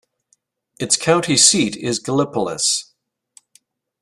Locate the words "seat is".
1.37-2.01